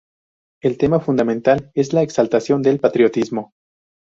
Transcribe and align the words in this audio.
El 0.63 0.79
tema 0.79 0.99
fundamental 0.99 1.69
es 1.75 1.93
la 1.93 2.01
exaltación 2.01 2.63
del 2.63 2.79
patriotismo. 2.79 3.51